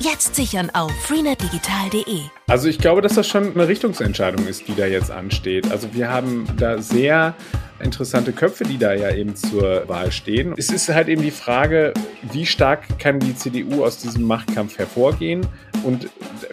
[0.00, 2.20] Jetzt sichern auf freenetdigital.de.
[2.46, 5.70] Also ich glaube, dass das schon eine Richtungsentscheidung ist, die da jetzt ansteht.
[5.72, 7.34] Also wir haben da sehr
[7.80, 10.54] interessante Köpfe, die da ja eben zur Wahl stehen.
[10.56, 11.94] Es ist halt eben die Frage,
[12.32, 15.46] wie stark kann die CDU aus diesem Machtkampf hervorgehen
[15.84, 16.08] und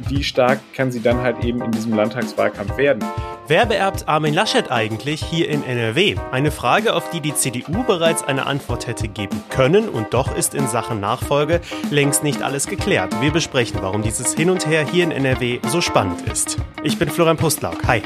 [0.08, 3.04] wie stark kann sie dann halt eben in diesem Landtagswahlkampf werden.
[3.48, 6.16] Wer beerbt Armin Laschet eigentlich hier in NRW?
[6.32, 10.56] Eine Frage, auf die die CDU bereits eine Antwort hätte geben können und doch ist
[10.56, 13.22] in Sachen Nachfolge längst nicht alles geklärt.
[13.22, 16.58] Wir besprechen, warum dieses Hin und Her hier in NRW so spannend ist.
[16.84, 17.86] Ich bin Florian Pustlauk.
[17.86, 18.02] Hi.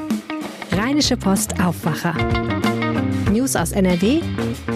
[0.73, 2.15] Rheinische Post Aufwacher.
[3.39, 4.19] News aus NRW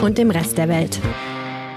[0.01, 1.01] und dem Rest der Welt.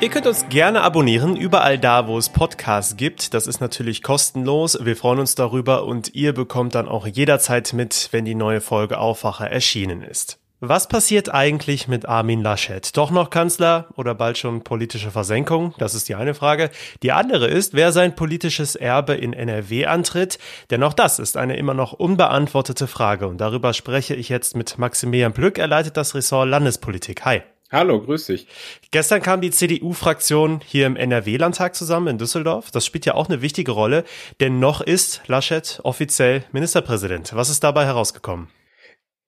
[0.01, 3.34] Ihr könnt uns gerne abonnieren, überall da, wo es Podcasts gibt.
[3.34, 4.79] Das ist natürlich kostenlos.
[4.81, 8.98] Wir freuen uns darüber und ihr bekommt dann auch jederzeit mit, wenn die neue Folge
[8.98, 10.39] Aufwacher erschienen ist.
[10.60, 12.96] Was passiert eigentlich mit Armin Laschet?
[12.96, 15.74] Doch noch Kanzler oder bald schon politische Versenkung?
[15.76, 16.70] Das ist die eine Frage.
[17.02, 20.38] Die andere ist, wer sein politisches Erbe in NRW antritt.
[20.70, 23.28] Denn auch das ist eine immer noch unbeantwortete Frage.
[23.28, 25.58] Und darüber spreche ich jetzt mit Maximilian Plück.
[25.58, 27.27] Er leitet das Ressort Landespolitik.
[27.27, 27.42] Hi.
[27.70, 28.46] Hallo, grüß dich.
[28.92, 32.70] Gestern kam die CDU-Fraktion hier im NRW-Landtag zusammen in Düsseldorf.
[32.70, 34.04] Das spielt ja auch eine wichtige Rolle,
[34.40, 37.34] denn noch ist Laschet offiziell Ministerpräsident.
[37.34, 38.48] Was ist dabei herausgekommen?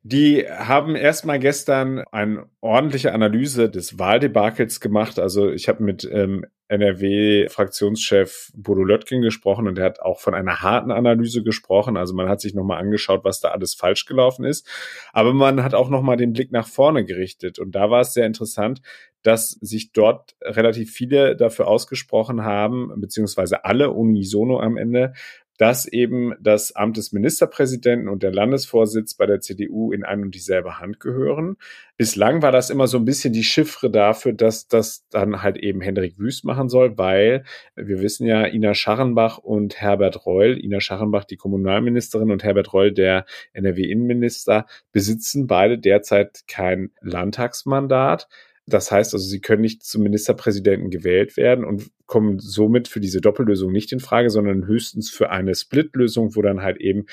[0.02, 5.18] Die haben erstmal gestern eine ordentliche Analyse des Wahldebakels gemacht.
[5.18, 10.62] Also ich habe mit ähm, NRW-Fraktionschef Bodo Löttgen gesprochen und er hat auch von einer
[10.62, 11.96] harten Analyse gesprochen.
[11.96, 14.68] Also man hat sich nochmal angeschaut, was da alles falsch gelaufen ist.
[15.12, 17.58] Aber man hat auch nochmal den Blick nach vorne gerichtet.
[17.58, 18.80] Und da war es sehr interessant,
[19.22, 25.14] dass sich dort relativ viele dafür ausgesprochen haben, beziehungsweise alle unisono am Ende,
[25.58, 30.34] dass eben das Amt des Ministerpräsidenten und der Landesvorsitz bei der CDU in ein und
[30.34, 31.56] dieselbe Hand gehören.
[31.96, 35.80] Bislang war das immer so ein bisschen die Chiffre dafür, dass das dann halt eben
[35.80, 41.24] Hendrik Wüst machen soll, weil wir wissen ja, Ina Scharrenbach und Herbert Reul, Ina Scharrenbach
[41.24, 48.28] die Kommunalministerin und Herbert Reul der NRW-Innenminister, besitzen beide derzeit kein Landtagsmandat.
[48.68, 53.20] Das heißt also, sie können nicht zum Ministerpräsidenten gewählt werden und kommen somit für diese
[53.20, 57.06] Doppellösung nicht in Frage, sondern höchstens für eine Split-Lösung, wo dann halt eben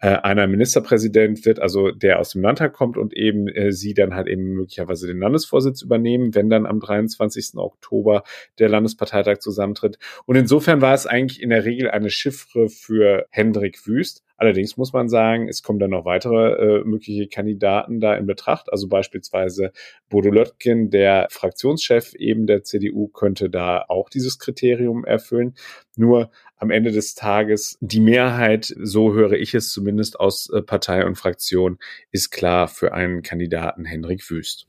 [0.00, 4.14] äh, einer Ministerpräsident wird, also der aus dem Landtag kommt und eben äh, sie dann
[4.14, 7.56] halt eben möglicherweise den Landesvorsitz übernehmen, wenn dann am 23.
[7.56, 8.22] Oktober
[8.58, 9.98] der Landesparteitag zusammentritt.
[10.24, 14.24] Und insofern war es eigentlich in der Regel eine Chiffre für Hendrik Wüst.
[14.38, 18.72] Allerdings muss man sagen, es kommen dann noch weitere äh, mögliche Kandidaten da in Betracht.
[18.72, 19.70] Also beispielsweise
[20.08, 25.56] Bodo Löttgen, der Fraktionschef eben der CDU, könnte da auch dieses Kriterium erfüllen.
[25.94, 31.04] Nur am Ende des Tages die Mehrheit, so höre ich es zumindest aus äh, Partei
[31.06, 31.78] und Fraktion,
[32.12, 34.66] ist klar für einen Kandidaten Henrik Wüst.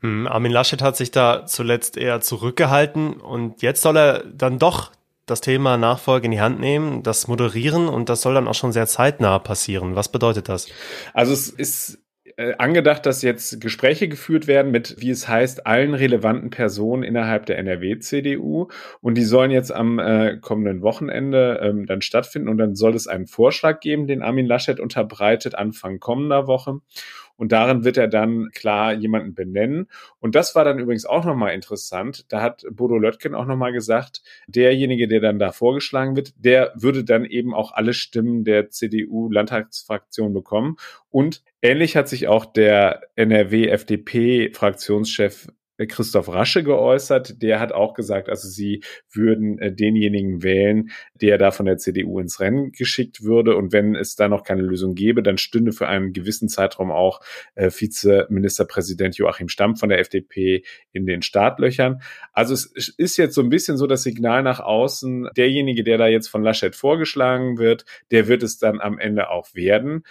[0.00, 4.92] Hm, Armin Laschet hat sich da zuletzt eher zurückgehalten und jetzt soll er dann doch
[5.26, 8.72] das Thema Nachfolge in die Hand nehmen, das moderieren und das soll dann auch schon
[8.72, 9.96] sehr zeitnah passieren.
[9.96, 10.68] Was bedeutet das?
[11.12, 12.03] Also es ist
[12.36, 17.46] äh, angedacht, dass jetzt Gespräche geführt werden mit, wie es heißt, allen relevanten Personen innerhalb
[17.46, 18.68] der NRW-CDU.
[19.00, 22.48] Und die sollen jetzt am äh, kommenden Wochenende ähm, dann stattfinden.
[22.48, 26.80] Und dann soll es einen Vorschlag geben, den Armin Laschet unterbreitet, Anfang kommender Woche.
[27.36, 29.88] Und darin wird er dann klar jemanden benennen.
[30.20, 32.30] Und das war dann übrigens auch nochmal interessant.
[32.32, 37.04] Da hat Bodo Löttgen auch nochmal gesagt, derjenige, der dann da vorgeschlagen wird, der würde
[37.04, 40.76] dann eben auch alle Stimmen der CDU-Landtagsfraktion bekommen.
[41.10, 47.42] Und ähnlich hat sich auch der NRW-FDP-Fraktionschef Christoph Rasche geäußert.
[47.42, 52.20] Der hat auch gesagt, also sie würden äh, denjenigen wählen, der da von der CDU
[52.20, 53.56] ins Rennen geschickt würde.
[53.56, 57.20] Und wenn es da noch keine Lösung gäbe, dann stünde für einen gewissen Zeitraum auch
[57.54, 62.02] äh, Vizeministerpräsident Joachim Stamm von der FDP in den Startlöchern.
[62.32, 66.06] Also es ist jetzt so ein bisschen so das Signal nach außen, derjenige, der da
[66.06, 70.04] jetzt von Laschet vorgeschlagen wird, der wird es dann am Ende auch werden.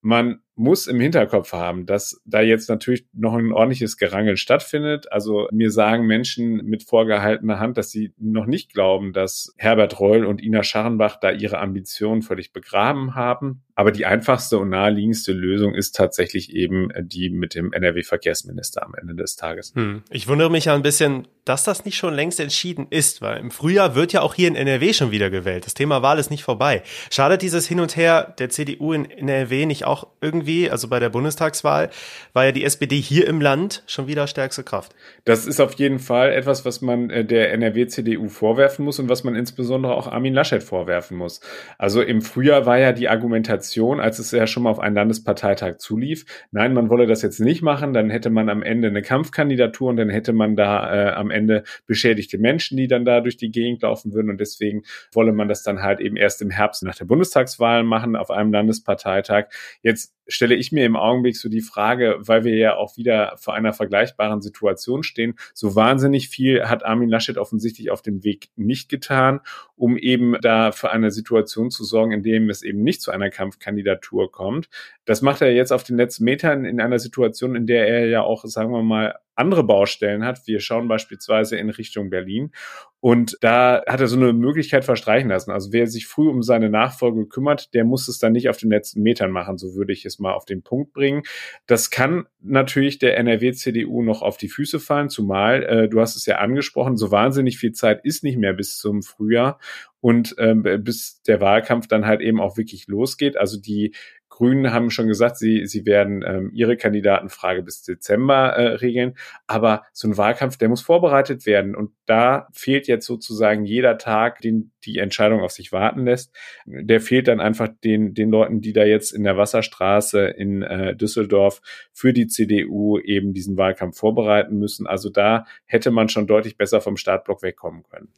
[0.00, 5.10] Man muss im Hinterkopf haben, dass da jetzt natürlich noch ein ordentliches Gerangel stattfindet.
[5.10, 10.24] Also mir sagen Menschen mit vorgehaltener Hand, dass sie noch nicht glauben, dass Herbert Reul
[10.24, 13.62] und Ina Scharrenbach da ihre Ambitionen völlig begraben haben.
[13.76, 19.16] Aber die einfachste und naheliegendste Lösung ist tatsächlich eben die mit dem NRW-Verkehrsminister am Ende
[19.16, 19.72] des Tages.
[19.74, 20.02] Hm.
[20.10, 23.50] Ich wundere mich ja ein bisschen, dass das nicht schon längst entschieden ist, weil im
[23.50, 25.66] Frühjahr wird ja auch hier in NRW schon wieder gewählt.
[25.66, 26.82] Das Thema Wahl ist nicht vorbei.
[27.10, 31.10] Schadet dieses Hin und Her der CDU in NRW nicht auch irgendwie, also bei der
[31.10, 31.90] Bundestagswahl,
[32.32, 34.94] war ja die SPD hier im Land schon wieder stärkste Kraft.
[35.24, 39.24] Das ist auf jeden Fall etwas, was man äh, der NRW-CDU vorwerfen muss und was
[39.24, 41.40] man insbesondere auch Armin Laschet vorwerfen muss.
[41.78, 45.78] Also im Frühjahr war ja die Argumentation, als es ja schon mal auf einen Landesparteitag
[45.78, 49.90] zulief, nein, man wolle das jetzt nicht machen, dann hätte man am Ende eine Kampfkandidatur
[49.90, 53.50] und dann hätte man da äh, am Ende beschädigte Menschen, die dann da durch die
[53.50, 54.82] Gegend laufen würden und deswegen
[55.12, 58.52] wolle man das dann halt eben erst im Herbst nach der Bundestagswahl machen auf einem
[58.52, 59.46] Landesparteitag.
[59.82, 63.54] Jetzt stelle ich mir im Augenblick so die Frage, weil wir ja auch wieder vor
[63.54, 68.88] einer vergleichbaren Situation stehen, so wahnsinnig viel hat Armin Laschet offensichtlich auf dem Weg nicht
[68.88, 69.40] getan,
[69.76, 73.30] um eben da für eine Situation zu sorgen, in dem es eben nicht zu einer
[73.30, 74.68] Kampfkandidatur kommt.
[75.04, 78.22] Das macht er jetzt auf den letzten Metern in einer Situation, in der er ja
[78.22, 80.46] auch, sagen wir mal, andere Baustellen hat.
[80.46, 82.52] Wir schauen beispielsweise in Richtung Berlin.
[83.00, 85.50] Und da hat er so eine Möglichkeit verstreichen lassen.
[85.50, 88.70] Also wer sich früh um seine Nachfolge kümmert, der muss es dann nicht auf den
[88.70, 89.58] letzten Metern machen.
[89.58, 91.22] So würde ich es mal auf den Punkt bringen.
[91.66, 96.24] Das kann natürlich der NRW-CDU noch auf die Füße fallen, zumal, äh, du hast es
[96.24, 99.58] ja angesprochen, so wahnsinnig viel Zeit ist nicht mehr bis zum Frühjahr
[100.00, 103.36] und ähm, bis der Wahlkampf dann halt eben auch wirklich losgeht.
[103.36, 103.94] Also die
[104.34, 109.14] Grünen haben schon gesagt, sie, sie werden ähm, ihre Kandidatenfrage bis Dezember äh, regeln.
[109.46, 111.76] Aber so ein Wahlkampf, der muss vorbereitet werden.
[111.76, 116.34] Und da fehlt jetzt sozusagen jeder Tag, den die Entscheidung auf sich warten lässt.
[116.66, 120.96] Der fehlt dann einfach den, den Leuten, die da jetzt in der Wasserstraße in äh,
[120.96, 121.60] Düsseldorf
[121.92, 124.88] für die CDU eben diesen Wahlkampf vorbereiten müssen.
[124.88, 128.08] Also da hätte man schon deutlich besser vom Startblock wegkommen können.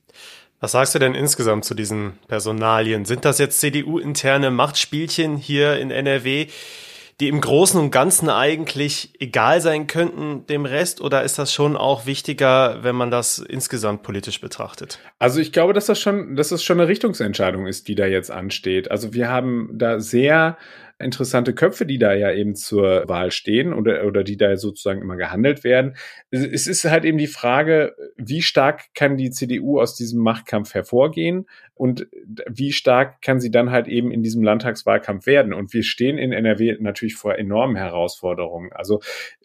[0.58, 3.04] Was sagst du denn insgesamt zu diesen Personalien?
[3.04, 6.46] Sind das jetzt CDU-interne Machtspielchen hier in NRW,
[7.20, 11.02] die im Großen und Ganzen eigentlich egal sein könnten dem Rest?
[11.02, 14.98] Oder ist das schon auch wichtiger, wenn man das insgesamt politisch betrachtet?
[15.18, 18.30] Also ich glaube, dass das schon, dass das schon eine Richtungsentscheidung ist, die da jetzt
[18.30, 18.90] ansteht.
[18.90, 20.56] Also wir haben da sehr
[20.98, 25.16] interessante Köpfe, die da ja eben zur Wahl stehen oder, oder die da sozusagen immer
[25.16, 25.96] gehandelt werden.
[26.30, 31.46] Es ist halt eben die Frage, wie stark kann die CDU aus diesem Machtkampf hervorgehen
[31.74, 32.06] und
[32.48, 35.52] wie stark kann sie dann halt eben in diesem Landtagswahlkampf werden.
[35.52, 38.72] Und wir stehen in NRW natürlich vor enormen Herausforderungen.
[38.72, 39.00] Also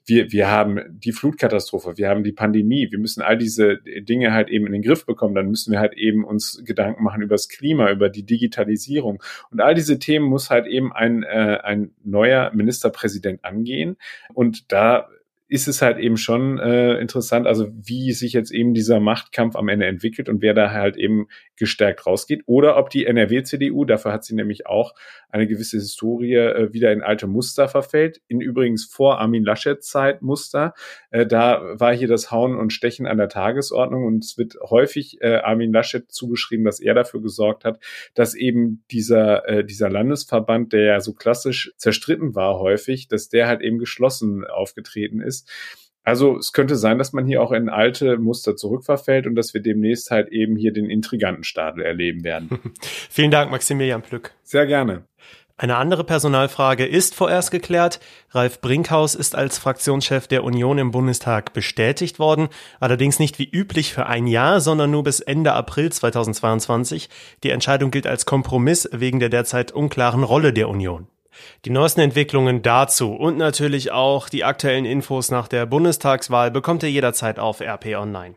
[0.06, 4.50] wir, wir haben die Flutkatastrophe, wir haben die Pandemie, wir müssen all diese Dinge halt
[4.50, 7.50] eben in den Griff bekommen, dann müssen wir halt eben uns Gedanken machen über das
[7.50, 9.22] Klima, über die Digitalisierung.
[9.52, 13.98] Und all diese Themen muss halt eben ein, äh, ein neuer Ministerpräsident angehen.
[14.34, 15.08] Und da
[15.52, 19.68] ist es halt eben schon äh, interessant, also wie sich jetzt eben dieser Machtkampf am
[19.68, 21.28] Ende entwickelt und wer da halt eben
[21.58, 22.44] gestärkt rausgeht.
[22.46, 24.94] Oder ob die NRW-CDU, dafür hat sie nämlich auch
[25.28, 28.22] eine gewisse Historie, äh, wieder in alte Muster verfällt.
[28.30, 30.74] In übrigens vor Armin Laschets Zeit Muster.
[31.10, 35.18] Äh, da war hier das Hauen und Stechen an der Tagesordnung und es wird häufig
[35.20, 37.84] äh, Armin Laschet zugeschrieben, dass er dafür gesorgt hat,
[38.14, 43.50] dass eben dieser, äh, dieser Landesverband, der ja so klassisch zerstritten war häufig, dass der
[43.50, 45.41] halt eben geschlossen aufgetreten ist
[46.04, 49.62] also es könnte sein, dass man hier auch in alte Muster zurückverfällt und dass wir
[49.62, 52.60] demnächst halt eben hier den intriganten Stadel erleben werden.
[53.10, 54.34] Vielen Dank, Maximilian Plück.
[54.44, 55.06] Sehr gerne.
[55.58, 58.00] Eine andere Personalfrage ist vorerst geklärt.
[58.32, 62.50] Ralf Brinkhaus ist als Fraktionschef der Union im Bundestag bestätigt worden,
[62.80, 67.10] allerdings nicht wie üblich für ein Jahr, sondern nur bis Ende April 2022.
[67.44, 71.08] Die Entscheidung gilt als Kompromiss wegen der derzeit unklaren Rolle der Union.
[71.66, 76.92] Die neuesten Entwicklungen dazu und natürlich auch die aktuellen Infos nach der Bundestagswahl bekommt ihr
[76.92, 78.36] jederzeit auf RP Online.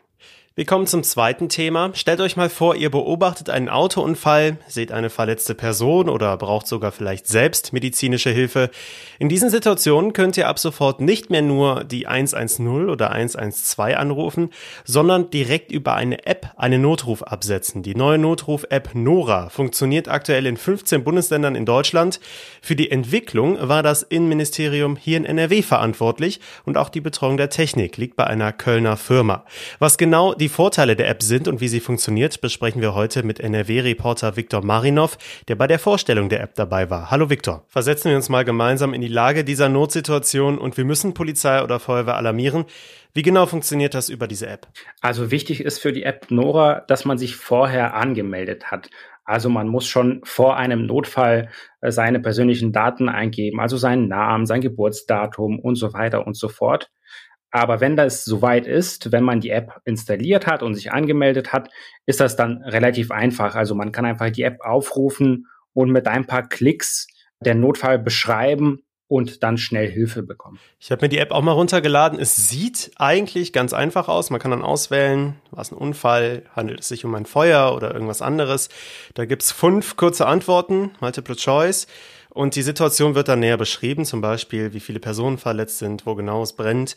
[0.57, 1.91] Wir kommen zum zweiten Thema.
[1.95, 6.93] Stellt euch mal vor, ihr beobachtet einen Autounfall, seht eine verletzte Person oder braucht sogar
[6.93, 8.71] vielleicht selbst medizinische Hilfe.
[9.19, 14.51] In diesen Situationen könnt ihr ab sofort nicht mehr nur die 110 oder 112 anrufen,
[14.85, 17.83] sondern direkt über eine App einen Notruf absetzen.
[17.83, 22.21] Die neue Notruf-App Nora funktioniert aktuell in 15 Bundesländern in Deutschland.
[22.63, 27.51] Für die Entwicklung war das Innenministerium hier in NRW verantwortlich und auch die Betreuung der
[27.51, 29.45] Technik liegt bei einer Kölner Firma.
[29.81, 33.41] Was genau die Vorteile der App sind und wie sie funktioniert, besprechen wir heute mit
[33.41, 37.11] NRW-Reporter Viktor Marinov, der bei der Vorstellung der App dabei war.
[37.11, 37.65] Hallo Viktor.
[37.69, 41.81] Versetzen wir uns mal gemeinsam in die Lage dieser Notsituation und wir müssen Polizei oder
[41.81, 42.65] Feuerwehr alarmieren.
[43.13, 44.67] Wie genau funktioniert das über diese App?
[45.01, 48.91] Also wichtig ist für die App Nora, dass man sich vorher angemeldet hat.
[49.25, 51.49] Also man muss schon vor einem Notfall
[51.81, 56.49] äh, seine persönlichen Daten eingeben, also seinen Namen, sein Geburtsdatum und so weiter und so
[56.49, 56.91] fort.
[57.55, 61.71] Aber wenn das soweit ist, wenn man die App installiert hat und sich angemeldet hat,
[62.05, 63.55] ist das dann relativ einfach.
[63.55, 67.07] Also man kann einfach die App aufrufen und mit ein paar Klicks
[67.39, 70.59] den Notfall beschreiben und dann schnell Hilfe bekommen.
[70.81, 72.19] Ich habe mir die App auch mal runtergeladen.
[72.19, 74.31] Es sieht eigentlich ganz einfach aus.
[74.31, 77.95] Man kann dann auswählen, war es ein Unfall, handelt es sich um ein Feuer oder
[77.95, 78.69] irgendwas anderes.
[79.15, 81.87] Da gibt's fünf kurze Antworten, Multiple Choice.
[82.31, 86.17] Und die Situation wird dann näher beschrieben, zum Beispiel, wie viele Personen verletzt sind, wo
[86.17, 86.97] genau es brennt.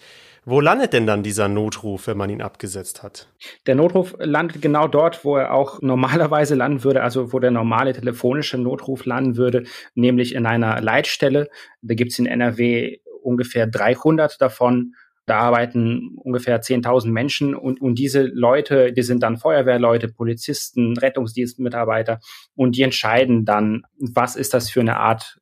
[0.49, 3.27] Wo landet denn dann dieser Notruf, wenn man ihn abgesetzt hat?
[3.65, 7.91] Der Notruf landet genau dort, wo er auch normalerweise landen würde, also wo der normale
[7.91, 11.49] telefonische Notruf landen würde, nämlich in einer Leitstelle.
[11.81, 14.93] Da gibt's in NRW ungefähr 300 davon.
[15.25, 22.21] Da arbeiten ungefähr 10.000 Menschen und, und diese Leute, die sind dann Feuerwehrleute, Polizisten, Rettungsdienstmitarbeiter
[22.55, 25.41] und die entscheiden dann, was ist das für eine Art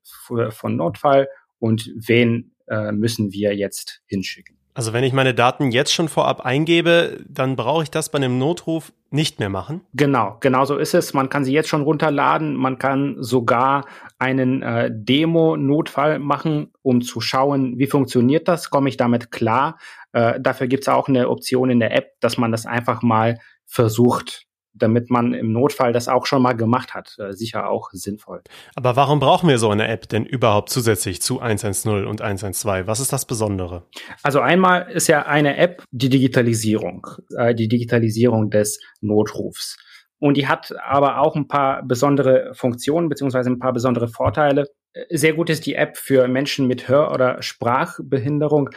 [0.49, 1.27] von Notfall
[1.59, 4.57] und wen äh, müssen wir jetzt hinschicken.
[4.75, 8.37] Also wenn ich meine Daten jetzt schon vorab eingebe, dann brauche ich das bei einem
[8.37, 9.79] Notruf nicht mehr machen?
[9.93, 11.13] Genau, genau so ist es.
[11.13, 12.55] Man kann sie jetzt schon runterladen.
[12.55, 13.85] Man kann sogar
[14.19, 19.77] einen äh, Demo-Notfall machen, um zu schauen, wie funktioniert das, komme ich damit klar.
[20.11, 23.39] Äh, dafür gibt es auch eine Option in der App, dass man das einfach mal
[23.65, 27.15] versucht damit man im Notfall das auch schon mal gemacht hat.
[27.17, 28.41] Äh, sicher auch sinnvoll.
[28.75, 32.87] Aber warum brauchen wir so eine App denn überhaupt zusätzlich zu 110 und 112?
[32.87, 33.83] Was ist das Besondere?
[34.23, 39.77] Also einmal ist ja eine App die Digitalisierung, äh, die Digitalisierung des Notrufs.
[40.19, 44.67] Und die hat aber auch ein paar besondere Funktionen beziehungsweise ein paar besondere Vorteile.
[44.93, 48.69] Äh, sehr gut ist die App für Menschen mit Hör- oder Sprachbehinderung,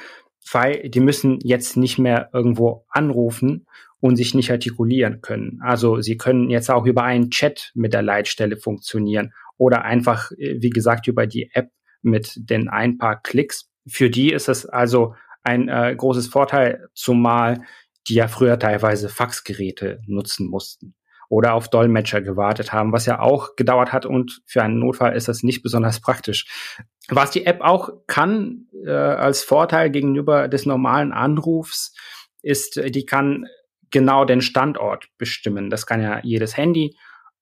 [0.52, 3.67] weil die müssen jetzt nicht mehr irgendwo anrufen
[4.00, 5.61] und sich nicht artikulieren können.
[5.62, 10.57] Also sie können jetzt auch über einen Chat mit der Leitstelle funktionieren oder einfach, äh,
[10.61, 11.71] wie gesagt, über die App
[12.02, 13.69] mit den ein paar Klicks.
[13.88, 17.62] Für die ist es also ein äh, großes Vorteil, zumal
[18.09, 20.95] die ja früher teilweise Faxgeräte nutzen mussten
[21.28, 25.28] oder auf Dolmetscher gewartet haben, was ja auch gedauert hat und für einen Notfall ist
[25.28, 26.47] das nicht besonders praktisch.
[27.11, 31.95] Was die App auch kann äh, als Vorteil gegenüber des normalen Anrufs,
[32.43, 33.47] ist, äh, die kann
[33.90, 35.71] genau den Standort bestimmen.
[35.71, 36.97] Das kann ja jedes Handy.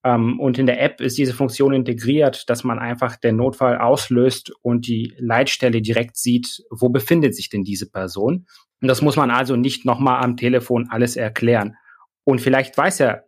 [0.04, 4.52] Ähm, und in der App ist diese Funktion integriert, dass man einfach den Notfall auslöst
[4.62, 8.46] und die Leitstelle direkt sieht, wo befindet sich denn diese Person.
[8.80, 11.76] Und das muss man also nicht nochmal am Telefon alles erklären.
[12.24, 13.22] Und vielleicht weiß ja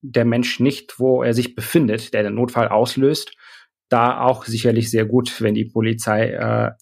[0.00, 3.32] der Mensch nicht, wo er sich befindet, der den Notfall auslöst.
[3.88, 6.72] Da auch sicherlich sehr gut, wenn die Polizei äh,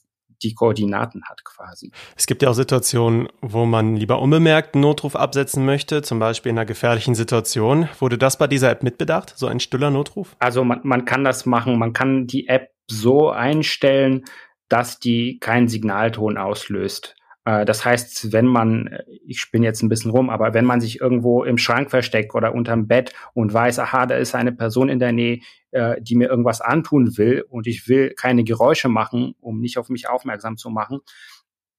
[0.42, 1.90] die Koordinaten hat quasi.
[2.16, 6.50] Es gibt ja auch Situationen, wo man lieber unbemerkt einen Notruf absetzen möchte, zum Beispiel
[6.50, 7.88] in einer gefährlichen Situation.
[7.98, 10.36] Wurde das bei dieser App mitbedacht, so ein stiller Notruf?
[10.38, 14.24] Also man, man kann das machen, man kann die App so einstellen,
[14.68, 17.16] dass die keinen Signalton auslöst.
[17.46, 20.80] Äh, das heißt, wenn man, äh, ich spinne jetzt ein bisschen rum, aber wenn man
[20.80, 24.90] sich irgendwo im Schrank versteckt oder unterm Bett und weiß, aha, da ist eine Person
[24.90, 25.40] in der Nähe,
[25.76, 29.90] äh, die mir irgendwas antun will und ich will keine Geräusche machen, um nicht auf
[29.90, 31.00] mich aufmerksam zu machen,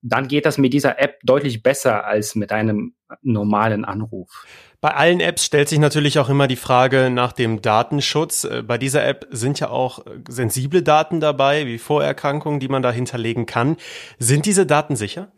[0.04, 4.46] dann geht das mit dieser App deutlich besser als mit einem normalen Anruf.
[4.80, 8.48] Bei allen Apps stellt sich natürlich auch immer die Frage nach dem Datenschutz.
[8.68, 13.48] Bei dieser App sind ja auch sensible Daten dabei, wie Vorerkrankungen, die man da hinterlegen
[13.48, 13.78] kann.
[14.20, 15.32] Sind diese Daten sicher?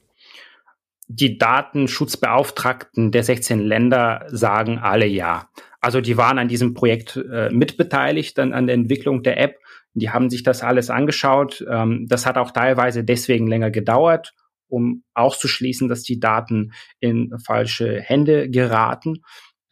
[1.12, 5.50] die Datenschutzbeauftragten der 16 Länder sagen alle ja.
[5.82, 9.58] Also die waren an diesem Projekt äh, mitbeteiligt, dann an der Entwicklung der App.
[9.94, 11.66] Die haben sich das alles angeschaut.
[11.70, 14.34] Ähm, das hat auch teilweise deswegen länger gedauert,
[14.68, 19.24] um auszuschließen, dass die Daten in falsche Hände geraten.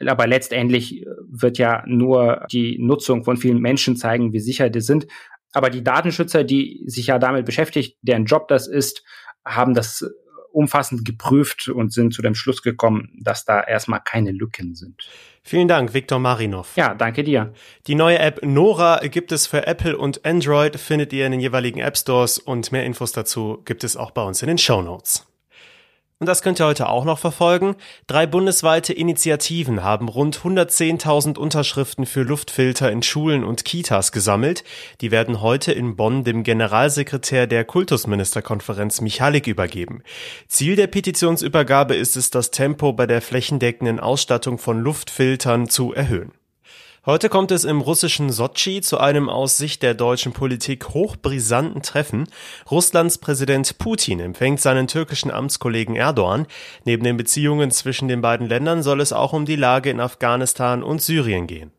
[0.06, 5.08] Aber letztendlich wird ja nur die Nutzung von vielen Menschen zeigen, wie sicher die sind.
[5.54, 9.04] Aber die Datenschützer, die sich ja damit beschäftigt, deren Job das ist,
[9.44, 10.06] haben das
[10.52, 15.08] umfassend geprüft und sind zu dem Schluss gekommen, dass da erstmal keine Lücken sind.
[15.44, 16.76] Vielen Dank, Viktor Marinov.
[16.76, 17.54] Ja, danke dir.
[17.88, 21.80] Die neue App Nora gibt es für Apple und Android, findet ihr in den jeweiligen
[21.80, 25.26] App Stores und mehr Infos dazu gibt es auch bei uns in den Show Notes.
[26.20, 27.76] Und das könnt ihr heute auch noch verfolgen.
[28.08, 34.64] Drei bundesweite Initiativen haben rund 110.000 Unterschriften für Luftfilter in Schulen und Kitas gesammelt.
[35.02, 40.02] Die werden heute in Bonn dem Generalsekretär der Kultusministerkonferenz Michalik übergeben.
[40.48, 46.32] Ziel der Petitionsübergabe ist es, das Tempo bei der flächendeckenden Ausstattung von Luftfiltern zu erhöhen.
[47.08, 52.28] Heute kommt es im russischen Sotschi zu einem aus Sicht der deutschen Politik hochbrisanten Treffen.
[52.70, 56.48] Russlands Präsident Putin empfängt seinen türkischen Amtskollegen Erdogan.
[56.84, 60.84] Neben den Beziehungen zwischen den beiden Ländern soll es auch um die Lage in Afghanistan
[60.84, 61.72] und Syrien gehen.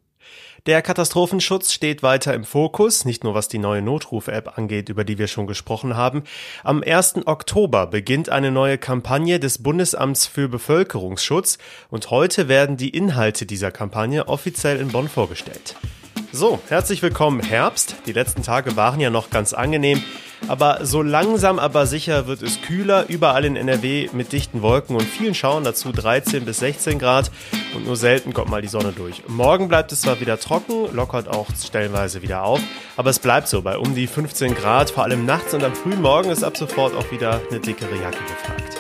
[0.67, 5.19] Der Katastrophenschutz steht weiter im Fokus, nicht nur was die neue Notruf-App angeht, über die
[5.19, 6.25] wir schon gesprochen haben.
[6.65, 7.27] Am 1.
[7.27, 11.59] Oktober beginnt eine neue Kampagne des Bundesamts für Bevölkerungsschutz
[11.91, 15.77] und heute werden die Inhalte dieser Kampagne offiziell in Bonn vorgestellt.
[16.31, 17.97] So, herzlich willkommen Herbst.
[18.05, 20.03] Die letzten Tage waren ja noch ganz angenehm.
[20.47, 25.05] Aber so langsam aber sicher wird es kühler, überall in NRW mit dichten Wolken und
[25.05, 27.31] vielen Schauen dazu 13 bis 16 Grad
[27.75, 29.23] und nur selten kommt mal die Sonne durch.
[29.27, 32.61] Morgen bleibt es zwar wieder trocken, lockert auch stellenweise wieder auf,
[32.97, 36.03] aber es bleibt so bei um die 15 Grad, vor allem nachts und am frühen
[36.03, 38.78] Morgen ist ab sofort auch wieder eine dickere Jacke gefragt.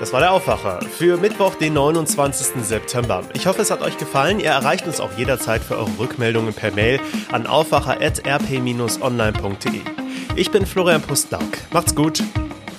[0.00, 2.64] Das war der Aufwacher für Mittwoch, den 29.
[2.64, 3.22] September.
[3.34, 4.40] Ich hoffe, es hat euch gefallen.
[4.40, 7.00] Ihr erreicht uns auch jederzeit für eure Rückmeldungen per Mail
[7.32, 9.80] an aufwacher.rp-online.de.
[10.36, 11.48] Ich bin Florian Pustlauk.
[11.72, 12.22] Macht's gut.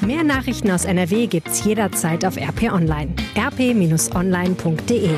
[0.02, 3.14] Mehr Nachrichten aus NRW gibt's jederzeit auf RP Online.
[3.38, 5.10] rp-online.de